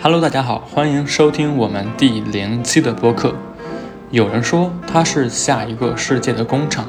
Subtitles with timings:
[0.00, 3.34] Hello，大家好，欢迎收听我们第零期的播客。
[4.10, 6.86] 有人说它是下一个世界的工厂，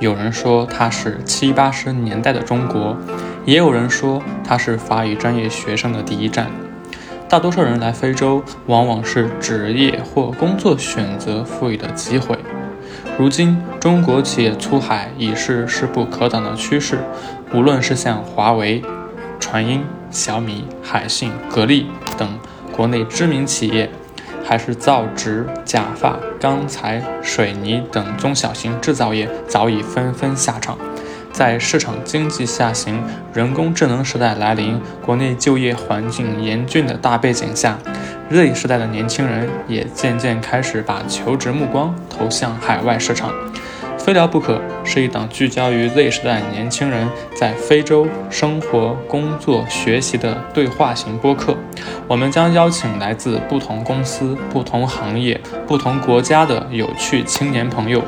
[0.00, 2.96] 有人说它是七八十年代的中国，
[3.44, 6.50] 也有人说它是法语专业学生的第一站。
[7.28, 12.38] 大多数人来非洲，往往是职业或工作选择赋予的机会。
[13.18, 16.98] 如今，中国企业出海已是势不可挡的趋势，
[17.52, 18.82] 无论是像华为、
[19.38, 22.28] 传音、小米、海信、格力等。
[22.74, 23.90] 国内知名企业，
[24.42, 30.78] 还是造纸、假发、钢材、水泥等中小型制造业，早已纷纷下场。
[31.32, 37.78] 在市场经济下行、人工智能时代来临、国内就业环境严峻的大背景下
[38.30, 43.32] ，Z 时代的年轻人也渐渐开始把求职目光投向海外市场。
[43.98, 51.56] 非聊不可是一档聚焦于 Z 时代年轻人在非洲生活、工作、学习的对话型播客。
[52.08, 58.02] 我们将邀请来自不同公司、不同行业、不同国家的有趣青年朋友，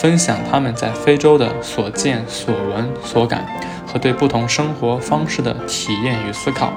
[0.00, 3.44] 分享他们在非洲的所见所闻所感
[3.84, 6.72] 和对不同生活方式的体验与思考。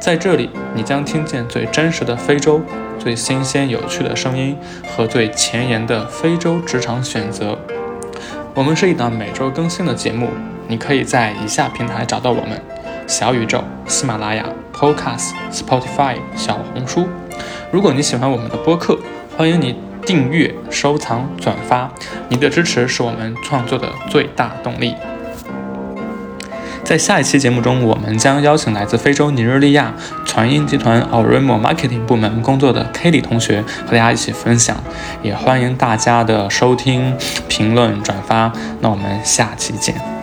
[0.00, 2.60] 在这里，你将听见最真实的非洲。
[2.98, 4.56] 最新鲜有趣的声音
[4.88, 7.56] 和最前沿的非洲职场选择。
[8.54, 10.28] 我们是一档每周更新的节目，
[10.66, 12.60] 你可以在以下平台找到我们：
[13.06, 17.06] 小宇宙、喜马拉雅、Podcast、Spotify、小红书。
[17.70, 18.98] 如果你喜欢我们的播客，
[19.36, 19.76] 欢迎你
[20.06, 21.90] 订阅、收藏、转发，
[22.30, 24.94] 你的支持是我们创作的最大动力。
[26.84, 29.92] 在下一期节目中，我们将邀请来自非洲尼日利亚
[30.24, 34.76] 传音集团 Auremo Marketing 部门工作的 Kelly 同学和大家一起分享，
[35.20, 37.16] 也欢迎大家的收听、
[37.48, 38.52] 评论、转发。
[38.80, 40.15] 那我们下期见。